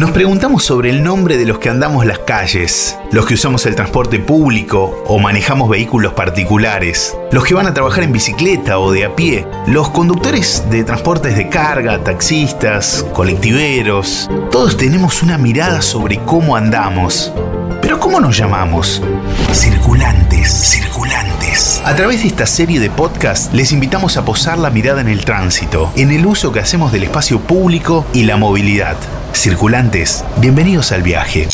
Nos 0.00 0.12
preguntamos 0.12 0.64
sobre 0.64 0.88
el 0.88 1.02
nombre 1.02 1.36
de 1.36 1.44
los 1.44 1.58
que 1.58 1.68
andamos 1.68 2.06
las 2.06 2.20
calles, 2.20 2.96
los 3.12 3.26
que 3.26 3.34
usamos 3.34 3.66
el 3.66 3.74
transporte 3.74 4.18
público 4.18 5.04
o 5.06 5.18
manejamos 5.18 5.68
vehículos 5.68 6.14
particulares, 6.14 7.14
los 7.32 7.44
que 7.44 7.52
van 7.52 7.66
a 7.66 7.74
trabajar 7.74 8.04
en 8.04 8.12
bicicleta 8.12 8.78
o 8.78 8.92
de 8.92 9.04
a 9.04 9.14
pie, 9.14 9.46
los 9.66 9.90
conductores 9.90 10.64
de 10.70 10.84
transportes 10.84 11.36
de 11.36 11.50
carga, 11.50 12.02
taxistas, 12.02 13.04
colectiveros. 13.12 14.26
Todos 14.50 14.78
tenemos 14.78 15.22
una 15.22 15.36
mirada 15.36 15.82
sobre 15.82 16.18
cómo 16.20 16.56
andamos. 16.56 17.30
Pero 17.82 18.00
¿cómo 18.00 18.20
nos 18.20 18.38
llamamos? 18.38 19.02
Circulantes, 19.52 20.50
circulantes. 20.50 21.82
A 21.84 21.94
través 21.94 22.22
de 22.22 22.28
esta 22.28 22.46
serie 22.46 22.80
de 22.80 22.88
podcasts 22.88 23.50
les 23.52 23.70
invitamos 23.70 24.16
a 24.16 24.24
posar 24.24 24.56
la 24.56 24.70
mirada 24.70 25.02
en 25.02 25.08
el 25.08 25.26
tránsito, 25.26 25.92
en 25.94 26.10
el 26.10 26.24
uso 26.24 26.52
que 26.52 26.60
hacemos 26.60 26.90
del 26.90 27.02
espacio 27.02 27.38
público 27.38 28.06
y 28.14 28.22
la 28.22 28.38
movilidad. 28.38 28.96
Circulantes, 29.32 30.24
bienvenidos 30.38 30.92
al 30.92 31.02
viaje. 31.02 31.48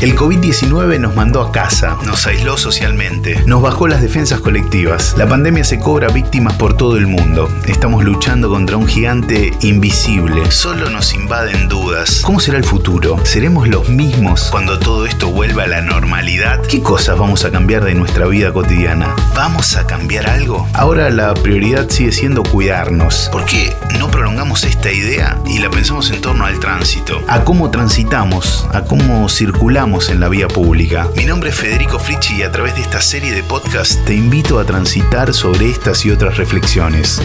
El 0.00 0.16
COVID-19 0.16 0.98
nos 0.98 1.14
mandó 1.14 1.42
a 1.42 1.52
casa, 1.52 1.98
nos 2.06 2.26
aisló 2.26 2.56
socialmente, 2.56 3.42
nos 3.44 3.60
bajó 3.60 3.86
las 3.86 4.00
defensas 4.00 4.40
colectivas. 4.40 5.14
La 5.18 5.28
pandemia 5.28 5.62
se 5.62 5.78
cobra 5.78 6.08
víctimas 6.08 6.54
por 6.54 6.74
todo 6.74 6.96
el 6.96 7.06
mundo. 7.06 7.50
Estamos 7.66 8.02
luchando 8.02 8.48
contra 8.48 8.78
un 8.78 8.88
gigante 8.88 9.52
invisible. 9.60 10.50
Solo 10.50 10.88
nos 10.88 11.12
invaden 11.12 11.68
dudas. 11.68 12.22
¿Cómo 12.24 12.40
será 12.40 12.56
el 12.56 12.64
futuro? 12.64 13.22
¿Seremos 13.26 13.68
los 13.68 13.90
mismos 13.90 14.48
cuando 14.50 14.78
todo 14.78 15.04
esto 15.04 15.30
vuelva 15.32 15.64
a 15.64 15.66
la 15.66 15.82
normalidad? 15.82 16.62
¿Qué 16.62 16.80
cosas 16.80 17.18
vamos 17.18 17.44
a 17.44 17.50
cambiar 17.50 17.84
de 17.84 17.94
nuestra 17.94 18.26
vida 18.26 18.54
cotidiana? 18.54 19.14
¿Vamos 19.36 19.76
a 19.76 19.86
cambiar 19.86 20.30
algo? 20.30 20.66
Ahora 20.72 21.10
la 21.10 21.34
prioridad 21.34 21.90
sigue 21.90 22.12
siendo 22.12 22.42
cuidarnos. 22.42 23.28
¿Por 23.30 23.44
qué 23.44 23.76
no 23.98 24.10
prolongamos 24.10 24.64
esta 24.64 24.90
idea 24.90 25.38
y 25.44 25.58
la 25.58 25.68
pensamos 25.68 26.10
en 26.10 26.22
torno 26.22 26.46
al 26.46 26.58
tránsito? 26.58 27.20
A 27.28 27.44
cómo 27.44 27.70
transitamos, 27.70 28.66
a 28.72 28.84
cómo 28.84 29.28
circulamos 29.28 29.89
en 29.90 30.20
la 30.20 30.28
vía 30.28 30.46
pública. 30.46 31.08
Mi 31.16 31.24
nombre 31.24 31.50
es 31.50 31.56
Federico 31.56 31.98
Fritchi 31.98 32.36
y 32.36 32.42
a 32.42 32.52
través 32.52 32.76
de 32.76 32.82
esta 32.82 33.00
serie 33.00 33.32
de 33.32 33.42
podcast 33.42 34.04
te 34.04 34.14
invito 34.14 34.60
a 34.60 34.64
transitar 34.64 35.34
sobre 35.34 35.68
estas 35.68 36.06
y 36.06 36.12
otras 36.12 36.36
reflexiones. 36.36 37.20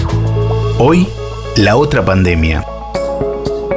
Hoy, 0.80 1.08
la 1.58 1.76
otra 1.76 2.04
pandemia. 2.04 2.66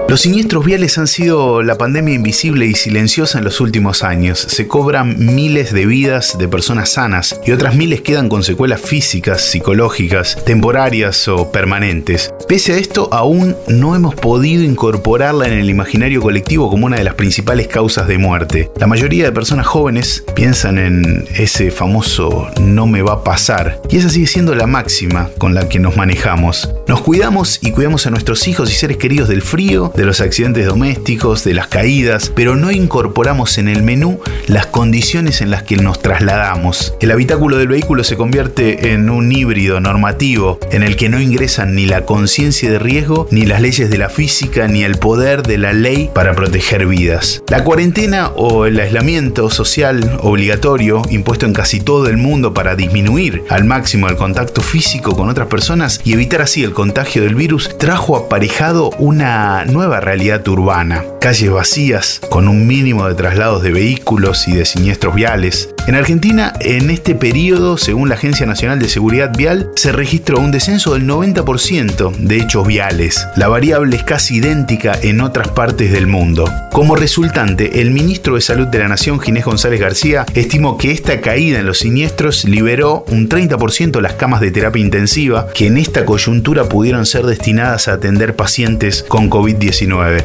Los 0.08 0.22
siniestros 0.22 0.64
viales 0.64 0.96
han 0.96 1.06
sido 1.06 1.62
la 1.62 1.76
pandemia 1.76 2.14
invisible 2.14 2.64
y 2.64 2.72
silenciosa 2.72 3.36
en 3.36 3.44
los 3.44 3.60
últimos 3.60 4.02
años. 4.02 4.38
Se 4.38 4.66
cobran 4.66 5.34
miles 5.34 5.74
de 5.74 5.84
vidas 5.84 6.38
de 6.38 6.48
personas 6.48 6.92
sanas 6.92 7.38
y 7.44 7.52
otras 7.52 7.74
miles 7.74 8.00
quedan 8.00 8.30
con 8.30 8.42
secuelas 8.42 8.80
físicas, 8.80 9.42
psicológicas, 9.42 10.42
temporarias 10.46 11.28
o 11.28 11.52
permanentes. 11.52 12.32
Pese 12.48 12.72
a 12.72 12.76
esto, 12.78 13.10
aún 13.12 13.54
no 13.66 13.94
hemos 13.94 14.14
podido 14.14 14.62
incorporarla 14.62 15.46
en 15.46 15.58
el 15.58 15.68
imaginario 15.68 16.22
colectivo 16.22 16.70
como 16.70 16.86
una 16.86 16.96
de 16.96 17.04
las 17.04 17.14
principales 17.14 17.68
causas 17.68 18.08
de 18.08 18.16
muerte. 18.16 18.70
La 18.78 18.86
mayoría 18.86 19.24
de 19.24 19.32
personas 19.32 19.66
jóvenes 19.66 20.24
piensan 20.34 20.78
en 20.78 21.28
ese 21.34 21.70
famoso 21.70 22.48
no 22.62 22.86
me 22.86 23.02
va 23.02 23.12
a 23.12 23.24
pasar 23.24 23.82
y 23.90 23.98
esa 23.98 24.08
sigue 24.08 24.26
siendo 24.26 24.54
la 24.54 24.66
máxima 24.66 25.28
con 25.36 25.54
la 25.54 25.68
que 25.68 25.78
nos 25.78 25.98
manejamos. 25.98 26.70
Nos 26.86 27.02
cuidamos 27.02 27.58
y 27.60 27.72
cuidamos 27.72 28.06
a 28.06 28.10
nuestros 28.10 28.48
hijos 28.48 28.72
y 28.72 28.74
seres 28.74 28.96
queridos 28.96 29.28
del 29.28 29.42
frío, 29.42 29.92
de 29.98 30.04
los 30.04 30.20
accidentes 30.20 30.64
domésticos, 30.64 31.42
de 31.42 31.54
las 31.54 31.66
caídas, 31.66 32.30
pero 32.32 32.54
no 32.54 32.70
incorporamos 32.70 33.58
en 33.58 33.66
el 33.66 33.82
menú 33.82 34.20
las 34.46 34.66
condiciones 34.66 35.41
en 35.41 35.50
las 35.50 35.64
que 35.64 35.77
nos 35.77 36.00
trasladamos. 36.00 36.94
El 37.00 37.10
habitáculo 37.10 37.58
del 37.58 37.66
vehículo 37.66 38.04
se 38.04 38.16
convierte 38.16 38.92
en 38.92 39.10
un 39.10 39.32
híbrido 39.32 39.80
normativo 39.80 40.60
en 40.70 40.84
el 40.84 40.94
que 40.94 41.08
no 41.08 41.20
ingresan 41.20 41.74
ni 41.74 41.84
la 41.84 42.04
conciencia 42.04 42.70
de 42.70 42.78
riesgo, 42.78 43.26
ni 43.32 43.44
las 43.44 43.60
leyes 43.60 43.91
de 43.91 43.98
la 43.98 44.09
física, 44.09 44.69
ni 44.69 44.84
el 44.84 44.98
poder 44.98 45.42
de 45.42 45.59
la 45.59 45.72
ley 45.72 46.10
para 46.15 46.32
proteger 46.32 46.86
vidas. 46.86 47.42
La 47.48 47.65
cuarentena 47.65 48.28
o 48.36 48.66
el 48.66 48.78
aislamiento 48.78 49.50
social 49.50 50.19
obligatorio 50.22 51.03
impuesto 51.10 51.44
en 51.44 51.53
casi 51.53 51.80
todo 51.80 52.06
el 52.09 52.19
mundo 52.19 52.54
para 52.54 52.76
disminuir 52.76 53.42
al 53.48 53.65
máximo 53.65 54.09
el 54.09 54.15
contacto 54.15 54.62
físico 54.62 55.16
con 55.16 55.28
otras 55.28 55.48
personas 55.48 56.00
y 56.04 56.12
evitar 56.12 56.42
así 56.42 56.62
el 56.62 56.72
contagio 56.72 57.22
del 57.22 57.34
virus 57.34 57.76
trajo 57.78 58.16
aparejado 58.16 58.91
una 58.98 59.65
nueva 59.65 59.88
realidad 60.00 60.47
urbana. 60.47 61.04
Calles 61.21 61.50
vacías, 61.50 62.21
con 62.31 62.49
un 62.49 62.66
mínimo 62.66 63.09
de 63.09 63.15
traslados 63.15 63.62
de 63.62 63.72
vehículos 63.72 64.47
y 64.47 64.54
de 64.54 64.65
siniestros 64.65 65.15
viales. 65.15 65.75
En 65.88 65.94
Argentina, 65.94 66.53
en 66.60 66.91
este 66.91 67.15
periodo, 67.15 67.78
según 67.78 68.10
la 68.10 68.16
Agencia 68.16 68.44
Nacional 68.44 68.78
de 68.78 68.91
Seguridad 68.91 69.34
Vial, 69.34 69.71
se 69.75 69.91
registró 69.91 70.38
un 70.38 70.50
descenso 70.50 70.93
del 70.93 71.06
90% 71.06 72.15
de 72.15 72.37
hechos 72.37 72.66
viales. 72.66 73.26
La 73.37 73.49
variable 73.49 73.97
es 73.97 74.03
casi 74.03 74.37
idéntica 74.37 74.98
en 75.00 75.22
otras 75.22 75.48
partes 75.48 75.91
del 75.91 76.06
mundo. 76.06 76.44
Como 76.72 76.94
resultante, 76.94 77.81
el 77.81 77.91
ministro 77.91 78.34
de 78.34 78.43
Salud 78.43 78.66
de 78.66 78.81
la 78.81 78.88
Nación, 78.88 79.19
Ginés 79.19 79.47
González 79.47 79.81
García, 79.81 80.27
estimó 80.34 80.77
que 80.77 80.93
esta 80.93 81.22
caída 81.22 81.59
en 81.59 81.66
los 81.66 81.78
siniestros 81.78 82.44
liberó 82.44 83.06
un 83.09 83.31
30% 83.31 84.03
las 84.03 84.12
camas 84.12 84.43
de 84.43 84.50
terapia 84.50 84.84
intensiva 84.84 85.48
que 85.54 85.69
en 85.69 85.78
esta 85.78 86.04
coyuntura 86.04 86.69
pudieron 86.69 87.06
ser 87.06 87.25
destinadas 87.25 87.88
a 87.88 87.94
atender 87.94 88.37
pacientes 88.37 89.06
con 89.09 89.31
COVID-19. 89.31 90.22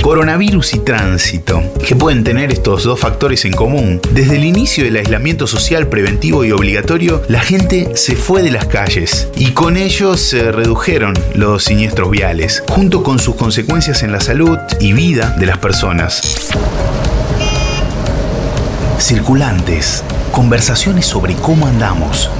Coronavirus 0.00 0.74
y 0.74 0.78
tránsito. 0.78 1.62
¿Qué 1.86 1.94
pueden 1.94 2.24
tener 2.24 2.50
estos 2.50 2.84
dos 2.84 2.98
factores 2.98 3.44
en 3.44 3.52
común? 3.52 4.00
Desde 4.12 4.36
el 4.36 4.44
inicio 4.54 4.84
del 4.84 4.96
aislamiento 4.96 5.48
social 5.48 5.88
preventivo 5.88 6.44
y 6.44 6.52
obligatorio, 6.52 7.22
la 7.28 7.40
gente 7.40 7.96
se 7.96 8.14
fue 8.14 8.40
de 8.40 8.52
las 8.52 8.66
calles 8.66 9.28
y 9.36 9.50
con 9.50 9.76
ello 9.76 10.16
se 10.16 10.52
redujeron 10.52 11.14
los 11.34 11.64
siniestros 11.64 12.08
viales, 12.08 12.62
junto 12.68 13.02
con 13.02 13.18
sus 13.18 13.34
consecuencias 13.34 14.04
en 14.04 14.12
la 14.12 14.20
salud 14.20 14.56
y 14.78 14.92
vida 14.92 15.34
de 15.40 15.46
las 15.46 15.58
personas. 15.58 16.22
Circulantes. 19.00 20.04
Conversaciones 20.30 21.04
sobre 21.06 21.34
cómo 21.34 21.66
andamos 21.66 22.30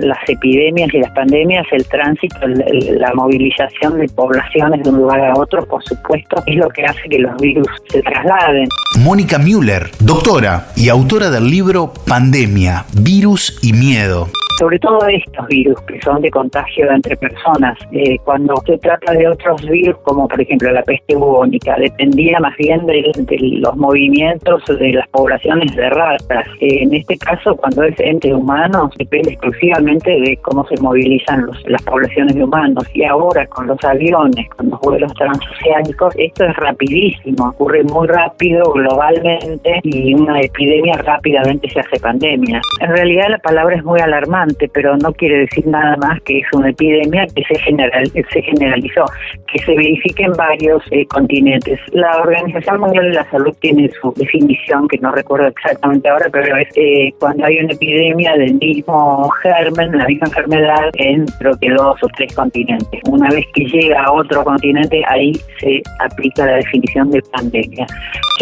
las 0.00 0.18
epidemias 0.28 0.92
y 0.92 0.98
las 0.98 1.10
pandemias, 1.12 1.66
el 1.72 1.86
tránsito, 1.86 2.38
la 2.46 3.12
movilización 3.14 3.98
de 3.98 4.08
poblaciones 4.08 4.82
de 4.82 4.90
un 4.90 4.98
lugar 4.98 5.20
a 5.20 5.34
otro, 5.34 5.64
por 5.66 5.82
supuesto, 5.84 6.42
es 6.46 6.56
lo 6.56 6.68
que 6.68 6.84
hace 6.84 7.02
que 7.08 7.18
los 7.18 7.36
virus 7.40 7.68
se 7.88 8.02
trasladen. 8.02 8.68
Mónica 9.00 9.38
Müller, 9.38 9.90
doctora 10.00 10.68
y 10.76 10.88
autora 10.88 11.30
del 11.30 11.50
libro 11.50 11.92
Pandemia, 12.06 12.84
Virus 12.94 13.58
y 13.62 13.72
Miedo 13.72 14.28
sobre 14.58 14.78
todo 14.78 14.98
estos 15.08 15.46
virus 15.48 15.80
que 15.82 16.00
son 16.02 16.20
de 16.22 16.30
contagio 16.30 16.90
entre 16.90 17.16
personas. 17.16 17.78
Eh, 17.92 18.18
cuando 18.24 18.54
se 18.66 18.78
trata 18.78 19.12
de 19.12 19.28
otros 19.28 19.62
virus, 19.62 19.96
como 20.02 20.28
por 20.28 20.40
ejemplo 20.40 20.70
la 20.70 20.82
peste 20.82 21.14
bubónica, 21.14 21.76
dependía 21.78 22.38
más 22.40 22.56
bien 22.56 22.84
de, 22.86 23.12
los 23.60 23.76
movimientos 23.76 24.62
de 24.66 24.92
las 24.92 25.08
poblaciones 25.08 25.74
de 25.74 25.88
ratas. 25.90 26.46
Eh, 26.60 26.82
en 26.82 26.94
este 26.94 27.16
caso, 27.18 27.56
cuando 27.56 27.82
es 27.84 27.94
entre 28.00 28.34
humanos, 28.34 28.90
depende 28.98 29.32
exclusivamente 29.32 30.10
de 30.10 30.36
cómo 30.42 30.66
se 30.66 30.80
movilizan 30.80 31.46
las 31.66 31.82
poblaciones 31.82 32.34
de 32.34 32.44
humanos. 32.44 32.84
Y 32.94 33.04
ahora 33.04 33.46
con 33.46 33.66
los 33.66 33.82
aviones, 33.84 34.48
con 34.50 34.70
los 34.70 34.80
vuelos 34.80 35.12
transoceánicos, 35.14 36.14
esto 36.18 36.44
es 36.44 36.56
rapidísimo, 36.56 37.48
ocurre 37.48 37.82
muy 37.84 38.06
rápido 38.08 38.72
globalmente 38.72 39.80
y 39.82 40.14
una 40.14 40.40
epidemia 40.40 40.94
rápidamente 40.98 41.68
se 41.70 41.80
hace 41.80 41.98
pandemia. 42.00 42.60
En 42.80 42.90
realidad 42.90 43.26
la 43.30 43.38
palabra 43.38 43.76
es 43.76 43.84
muy 43.84 44.00
alarmante 44.00 44.41
pero 44.72 44.96
no 44.96 45.12
quiere 45.12 45.40
decir 45.40 45.66
nada 45.66 45.96
más 45.96 46.20
que 46.22 46.38
es 46.38 46.46
una 46.52 46.70
epidemia 46.70 47.26
que 47.34 47.42
se, 47.44 47.58
general, 47.60 48.10
se 48.12 48.42
generalizó, 48.42 49.04
que 49.46 49.58
se 49.60 49.74
verifica 49.74 50.24
en 50.24 50.32
varios 50.32 50.82
eh, 50.90 51.06
continentes. 51.06 51.78
La 51.92 52.18
Organización 52.20 52.80
Mundial 52.80 53.06
de 53.06 53.14
la 53.14 53.30
Salud 53.30 53.54
tiene 53.60 53.90
su 54.00 54.12
definición, 54.16 54.88
que 54.88 54.98
no 54.98 55.12
recuerdo 55.12 55.48
exactamente 55.48 56.08
ahora, 56.08 56.26
pero 56.32 56.56
es 56.56 56.68
eh, 56.76 57.12
cuando 57.18 57.44
hay 57.44 57.58
una 57.58 57.72
epidemia 57.72 58.32
del 58.34 58.54
mismo 58.54 59.28
germen, 59.42 59.96
la 59.96 60.06
misma 60.06 60.26
enfermedad, 60.28 60.90
en 60.94 61.26
creo 61.38 61.56
dos 61.76 62.02
o 62.02 62.08
tres 62.16 62.34
continentes. 62.34 63.00
Una 63.08 63.28
vez 63.30 63.44
que 63.54 63.64
llega 63.64 64.02
a 64.02 64.12
otro 64.12 64.44
continente, 64.44 65.02
ahí 65.08 65.32
se 65.60 65.82
aplica 66.00 66.46
la 66.46 66.56
definición 66.56 67.10
de 67.10 67.22
pandemia. 67.32 67.86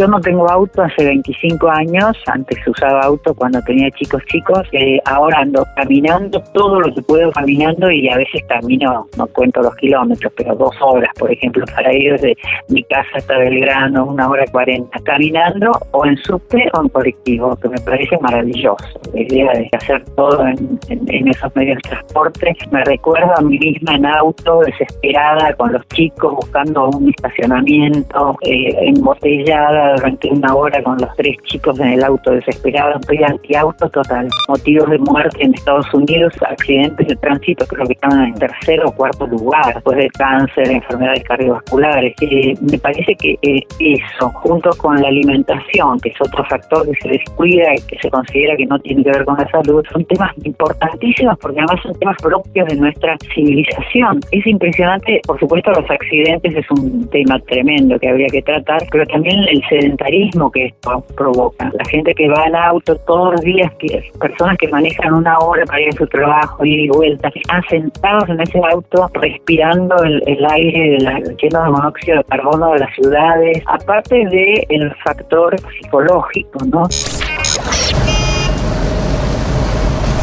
Yo 0.00 0.08
no 0.08 0.18
tengo 0.18 0.50
auto 0.50 0.80
hace 0.80 1.04
25 1.04 1.68
años, 1.68 2.16
antes 2.24 2.56
usaba 2.66 3.02
auto 3.02 3.34
cuando 3.34 3.60
tenía 3.60 3.90
chicos 3.90 4.22
chicos, 4.32 4.66
eh, 4.72 4.98
ahora 5.04 5.40
ando 5.40 5.62
caminando 5.76 6.42
todo 6.54 6.80
lo 6.80 6.94
que 6.94 7.02
puedo 7.02 7.30
caminando 7.32 7.90
y 7.90 8.08
a 8.08 8.16
veces 8.16 8.42
camino, 8.48 9.06
no 9.18 9.26
cuento 9.26 9.60
los 9.60 9.76
kilómetros, 9.76 10.32
pero 10.38 10.54
dos 10.54 10.74
horas, 10.80 11.10
por 11.18 11.30
ejemplo, 11.30 11.66
para 11.74 11.94
ir 11.94 12.18
de 12.18 12.34
mi 12.70 12.82
casa 12.84 13.10
hasta 13.16 13.36
Belgrano, 13.36 14.06
una 14.06 14.26
hora 14.26 14.46
cuarenta, 14.50 14.98
caminando 15.04 15.72
o 15.90 16.06
en 16.06 16.16
subte 16.16 16.64
o 16.72 16.80
en 16.80 16.88
colectivo, 16.88 17.54
que 17.56 17.68
me 17.68 17.80
parece 17.80 18.16
maravilloso. 18.22 19.00
La 19.12 19.20
idea 19.20 19.52
de 19.52 19.68
hacer 19.76 20.02
todo 20.16 20.46
en, 20.46 21.28
esos 21.28 21.54
medios 21.54 21.76
de 21.82 21.90
transporte 21.90 22.56
me 22.70 22.82
recuerda 22.84 23.34
a 23.36 23.42
mí 23.42 23.58
misma 23.58 23.96
en 23.96 24.06
auto, 24.06 24.60
desesperada, 24.60 25.52
con 25.56 25.74
los 25.74 25.86
chicos, 25.88 26.36
buscando 26.36 26.88
un 26.88 27.10
estacionamiento, 27.10 28.38
eh, 28.40 28.74
embotellada 28.80 29.89
durante 29.96 30.28
una 30.28 30.54
hora 30.54 30.82
con 30.82 30.98
los 30.98 31.14
tres 31.16 31.36
chicos 31.44 31.78
en 31.80 31.88
el 31.88 32.04
auto 32.04 32.30
desesperados, 32.30 33.00
estoy 33.00 33.22
antiauto 33.24 33.88
total. 33.90 34.28
Motivos 34.48 34.90
de 34.90 34.98
muerte 34.98 35.42
en 35.44 35.54
Estados 35.54 35.92
Unidos, 35.92 36.32
accidentes 36.48 37.06
de 37.06 37.16
tránsito 37.16 37.66
creo 37.66 37.86
que 37.86 37.92
están 37.92 38.24
en 38.24 38.34
tercer 38.34 38.80
o 38.84 38.92
cuarto 38.92 39.26
lugar, 39.26 39.74
después 39.74 39.96
de 39.96 40.08
cáncer, 40.10 40.70
enfermedades 40.70 41.24
cardiovasculares. 41.24 42.14
Eh, 42.20 42.54
me 42.60 42.78
parece 42.78 43.14
que 43.16 43.38
eh, 43.42 43.60
eso, 43.78 44.30
junto 44.30 44.70
con 44.78 45.00
la 45.00 45.08
alimentación, 45.08 45.98
que 46.00 46.10
es 46.10 46.20
otro 46.20 46.44
factor 46.44 46.86
que 46.86 46.94
se 47.02 47.08
descuida 47.08 47.74
y 47.74 47.82
que 47.86 47.98
se 48.00 48.10
considera 48.10 48.56
que 48.56 48.66
no 48.66 48.78
tiene 48.80 49.04
que 49.04 49.10
ver 49.10 49.24
con 49.24 49.36
la 49.36 49.48
salud, 49.50 49.84
son 49.92 50.04
temas 50.04 50.32
importantísimos 50.44 51.38
porque 51.38 51.60
además 51.60 51.82
son 51.82 51.98
temas 51.98 52.16
propios 52.22 52.68
de 52.68 52.76
nuestra 52.76 53.16
civilización. 53.34 54.20
Es 54.32 54.46
impresionante, 54.46 55.20
por 55.26 55.38
supuesto, 55.38 55.70
los 55.72 55.90
accidentes 55.90 56.54
es 56.54 56.70
un 56.70 57.08
tema 57.10 57.38
tremendo 57.40 57.98
que 57.98 58.08
habría 58.08 58.28
que 58.28 58.42
tratar, 58.42 58.82
pero 58.90 59.06
también 59.06 59.40
el 59.48 59.62
sedentarismo 59.70 60.50
que 60.50 60.66
esto 60.66 61.02
provoca. 61.16 61.70
La 61.72 61.84
gente 61.88 62.14
que 62.14 62.28
va 62.28 62.44
en 62.44 62.56
auto 62.56 62.94
todos 63.06 63.32
los 63.32 63.40
días, 63.40 63.72
personas 64.20 64.58
que 64.58 64.68
manejan 64.68 65.14
una 65.14 65.38
hora 65.38 65.64
para 65.64 65.80
ir 65.80 65.88
a 65.88 65.92
su 65.92 66.06
trabajo, 66.08 66.64
ir 66.64 66.80
y 66.80 66.88
vuelta, 66.88 67.30
están 67.34 67.62
sentados 67.70 68.28
en 68.28 68.40
ese 68.40 68.60
auto 68.70 69.08
respirando 69.14 69.96
el, 70.04 70.46
aire 70.50 70.98
lleno 71.40 71.64
de 71.64 71.70
monóxido 71.70 72.18
de 72.18 72.24
carbono 72.24 72.72
de 72.72 72.80
las 72.80 72.94
ciudades, 72.94 73.62
aparte 73.66 74.26
de 74.26 74.66
el 74.68 74.94
factor 74.96 75.56
psicológico, 75.80 76.58
¿no? 76.66 76.88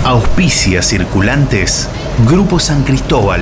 Auspicia 0.05 0.81
circulantes 0.81 1.89
Grupo 2.29 2.59
San 2.59 2.83
Cristóbal 2.83 3.41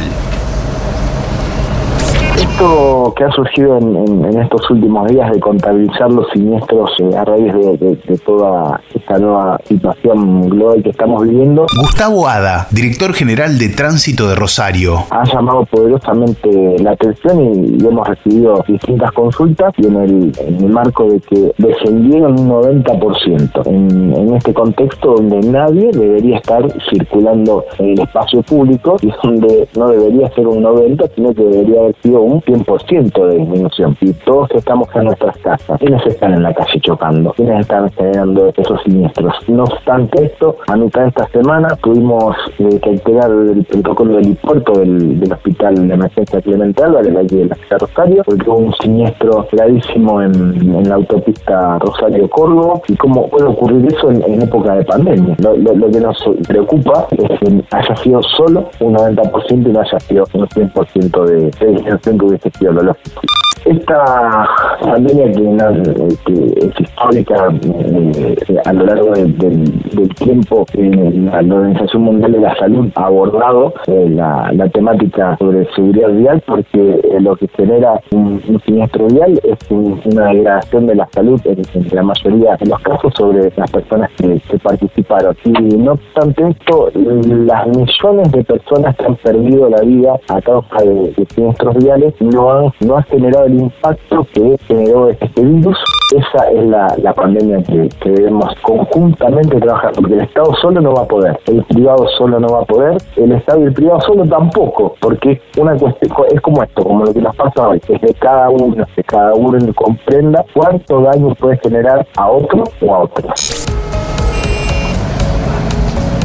esto 2.56 3.14
que 3.18 3.24
ha 3.26 3.32
surgido 3.32 3.78
en, 3.78 4.40
estos 4.40 4.70
últimos 4.70 5.10
días 5.10 5.30
de 5.30 5.42
contabilizar 5.42 6.10
los 6.10 6.26
siniestros 6.32 6.90
eh, 7.00 7.18
a 7.18 7.26
raíz 7.26 7.54
de, 7.54 8.18
toda 8.26 8.80
esta 9.16 9.26
nueva 9.26 9.60
situación 9.64 10.50
global 10.50 10.84
que 10.84 10.90
estamos 10.90 11.24
viviendo. 11.24 11.66
Gustavo 11.80 12.28
Ada, 12.28 12.68
director 12.72 13.14
general 13.14 13.58
de 13.58 13.70
Tránsito 13.70 14.28
de 14.28 14.36
Rosario. 14.36 15.06
Ha 15.10 15.24
llamado 15.24 15.66
poderosamente 15.66 16.76
la 16.80 16.92
atención 16.92 17.80
y, 17.80 17.86
hemos 17.86 18.08
recibido 18.08 18.64
distintas 18.68 19.12
consultas 19.12 19.72
y 19.78 19.86
en 19.86 19.96
el, 19.96 20.70
marco 20.70 21.08
de 21.08 21.20
que 21.20 21.52
descendieron 21.58 22.40
un 22.40 22.50
90% 22.50 23.68
en, 23.68 24.14
en 24.14 24.34
este 24.34 24.54
contexto 24.54 25.16
donde 25.16 25.40
nadie 25.48 25.92
debería 25.92 26.38
estar 26.38 26.66
circulando 26.90 27.64
en 27.78 27.92
el 27.92 28.02
espacio 28.02 28.42
público 28.42 28.98
y 29.02 29.12
donde 29.24 29.70
no 29.78 29.90
debería 29.90 30.30
ser 30.32 30.48
un 30.48 30.64
90, 30.64 31.06
sino 31.16 31.34
que 31.34 31.44
debería 31.44 31.82
haber 31.82 31.96
sido 32.02 32.22
un 32.22 32.42
100% 32.42 33.28
de 33.28 33.38
disminución. 33.38 33.96
Y 34.02 34.12
todos 34.14 34.50
estamos 34.52 34.88
en 34.96 35.06
nuestras 35.06 35.38
casas. 35.38 35.80
¿Quiénes 35.80 36.06
están 36.08 36.34
en 36.34 36.44
la 36.44 36.54
calle 36.54 36.80
chocando? 36.82 37.32
¿Quiénes 37.34 37.62
están 37.62 37.90
generando 37.92 38.52
esos 38.58 38.82
siniestros? 38.84 39.05
No 39.48 39.64
obstante 39.64 40.26
esto, 40.26 40.58
a 40.68 40.76
mitad 40.76 41.04
de 41.04 41.08
esta 41.10 41.28
semana 41.30 41.68
tuvimos 41.82 42.36
eh, 42.60 42.80
que 42.82 42.90
alterar 42.90 43.32
el 43.32 43.64
protocolo 43.66 44.16
del 44.18 44.36
puerto 44.36 44.74
del, 44.74 45.22
Hospital 45.32 45.88
de 45.88 45.94
Emergencia 45.94 46.42
Clemente 46.42 46.84
Álvarez, 46.84 47.14
de 47.28 47.46
la 47.46 47.56
ciudad 47.56 47.80
Rosario, 47.80 48.24
porque 48.24 48.50
hubo 48.50 48.58
un 48.58 48.74
siniestro 48.76 49.48
gravísimo 49.52 50.22
en, 50.22 50.88
la 50.88 50.96
autopista 50.96 51.80
Rosario-Córdoba. 51.80 52.82
¿Y 52.88 52.96
cómo 52.96 53.28
puede 53.30 53.46
ocurrir 53.46 53.88
eso 53.88 54.12
en, 54.12 54.42
época 54.42 54.76
de 54.76 54.86
pandemia? 54.86 55.36
Lo, 55.40 55.92
que 55.92 56.00
nos 56.00 56.18
preocupa 56.48 57.08
es 57.12 57.40
que 57.40 57.64
haya 57.72 57.96
sido 57.98 58.22
solo 58.24 58.70
un 58.80 58.96
90% 58.96 59.52
y 59.52 59.72
no 59.72 59.80
haya 59.80 60.00
sido 60.00 60.26
un 60.34 60.48
100% 60.48 61.26
de, 61.26 61.36
de 61.46 62.18
que 62.18 62.26
hubiese 62.26 62.50
sido 62.52 62.72
lo 62.74 62.84
lógico. 62.84 63.22
Esta 63.66 64.48
pandemia 64.80 65.32
que, 65.32 66.68
es 66.68 66.80
histórica 66.80 67.50
eh, 67.64 68.62
a 68.64 68.74
lo 68.74 68.85
largo 68.86 69.12
del 69.12 70.16
tiempo, 70.16 70.66
eh, 70.74 71.12
la 71.14 71.56
Organización 71.56 72.04
Mundial 72.04 72.32
de 72.34 72.40
la 72.40 72.56
Salud 72.56 72.90
ha 72.96 73.06
abordado 73.06 73.74
eh, 73.88 74.08
la, 74.10 74.70
temática 74.74 75.38
sobre 75.38 75.66
seguridad 75.74 76.10
vial 76.10 76.44
porque 76.46 77.02
lo 77.20 77.36
que 77.36 77.48
genera 77.50 78.00
un, 78.12 78.42
siniestro 78.66 79.08
vial 79.08 79.40
es 79.44 79.58
una 79.70 80.28
degradación 80.28 80.88
de 80.88 80.96
la 80.96 81.08
salud 81.12 81.40
en, 81.46 81.62
la 81.92 82.04
mayoría 82.04 82.58
de 82.58 82.66
los 82.66 82.80
casos 82.82 83.14
sobre 83.16 83.52
las 83.56 83.72
personas 83.72 84.10
que, 84.18 84.42
participaron. 84.62 85.36
Y 85.44 85.52
no 85.52 85.94
obstante 85.94 86.50
esto, 86.50 86.90
las 86.94 87.68
millones 87.68 88.32
de 88.32 88.44
personas 88.44 88.96
que 88.96 89.06
han 89.06 89.16
perdido 89.16 89.70
la 89.70 89.82
vida 89.82 90.20
a 90.30 90.42
causa 90.42 90.78
de, 90.84 91.14
de 91.16 91.26
siniestros 91.34 91.76
viales 91.84 92.14
no 92.20 92.52
han, 92.52 92.72
no 92.82 92.98
ha 92.98 93.04
generado 93.04 93.46
el 93.46 93.60
impacto 93.60 94.26
que 94.34 94.58
generó 94.68 95.10
este 95.10 95.42
virus. 95.42 95.78
Esa 96.16 96.52
es 96.52 96.66
la, 96.68 97.14
pandemia 97.14 97.64
que, 97.64 97.90
debemos 98.10 98.54
conjuntamente 98.78 99.60
trabajar, 99.60 99.92
porque 99.94 100.14
el 100.14 100.22
Estado 100.22 100.54
solo 100.62 100.82
no 100.82 100.94
va 100.94 101.04
a 101.04 101.06
poder, 101.06 101.40
el 101.48 101.64
privado 101.64 102.08
solo 102.18 102.40
no 102.40 102.48
va 102.48 102.62
a 102.62 102.66
poder, 102.66 102.98
el 103.16 103.32
Estado 103.32 103.62
y 103.62 103.64
el 103.64 103.74
privado 103.74 104.02
solo 104.02 104.26
tampoco, 104.26 104.96
porque 105.00 105.42
una 105.58 105.76
cuestión 105.78 106.12
es 106.34 106.42
como 106.42 106.64
esto, 106.64 106.84
como 106.84 107.06
lo 107.06 107.14
que 107.14 107.22
nos 107.22 107.36
pasa 107.36 107.70
hoy, 107.70 107.82
es 107.88 108.00
que 108.00 108.14
cada 108.16 108.50
uno, 108.50 108.86
que 108.96 109.04
cada 109.04 109.34
uno 109.34 109.58
comprenda 109.74 110.44
cuánto 110.54 111.02
daño 111.02 111.34
puede 111.36 111.58
generar 111.60 112.06
a 112.18 112.30
otro 112.30 112.64
o 112.82 112.94
a 112.94 113.00
otros. 113.00 113.66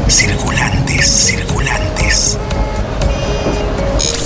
Circulantes 0.09 1.31